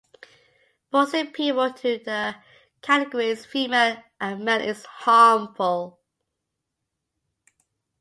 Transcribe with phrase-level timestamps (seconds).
[0.89, 2.33] Forcing people into the
[2.81, 5.99] categories female and male is harmful.